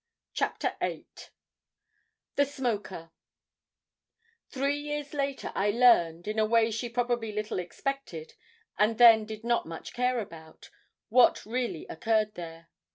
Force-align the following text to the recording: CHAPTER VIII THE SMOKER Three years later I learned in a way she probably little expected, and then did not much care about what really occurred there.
CHAPTER 0.33 0.75
VIII 0.81 1.05
THE 2.35 2.45
SMOKER 2.47 3.11
Three 4.49 4.79
years 4.79 5.13
later 5.13 5.51
I 5.53 5.69
learned 5.69 6.27
in 6.27 6.39
a 6.39 6.45
way 6.47 6.71
she 6.71 6.89
probably 6.89 7.31
little 7.31 7.59
expected, 7.59 8.33
and 8.79 8.97
then 8.97 9.25
did 9.27 9.43
not 9.43 9.67
much 9.67 9.93
care 9.93 10.17
about 10.19 10.71
what 11.09 11.45
really 11.45 11.85
occurred 11.85 12.33
there. 12.33 12.69